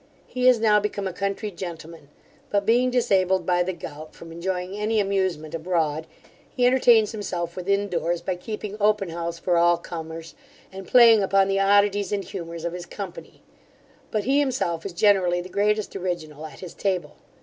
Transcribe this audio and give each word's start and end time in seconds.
He 0.25 0.47
is 0.49 0.59
now 0.59 0.79
become 0.79 1.05
a 1.05 1.13
country 1.13 1.51
gentleman; 1.51 2.09
but, 2.49 2.65
being 2.65 2.89
disabled 2.89 3.45
by 3.45 3.61
the 3.61 3.71
gout 3.71 4.15
from 4.15 4.31
enjoying 4.31 4.75
any 4.75 4.99
amusement 4.99 5.53
abroad, 5.53 6.07
he 6.49 6.65
entertains 6.65 7.11
himself 7.11 7.55
within 7.55 7.87
doors, 7.87 8.19
by 8.19 8.35
keeping 8.35 8.75
open 8.79 9.09
house 9.09 9.37
for 9.37 9.57
all 9.59 9.77
corners, 9.77 10.33
and 10.71 10.87
playing 10.87 11.21
upon 11.21 11.49
the 11.49 11.59
oddities 11.59 12.11
and 12.11 12.23
humours 12.23 12.65
of 12.65 12.73
his 12.73 12.87
company: 12.87 13.43
but 14.09 14.23
he 14.23 14.39
himself 14.39 14.87
is 14.87 14.93
generally 14.93 15.39
the 15.39 15.49
greatest 15.49 15.95
original 15.95 16.47
at 16.47 16.61
his 16.61 16.73
table. 16.73 17.17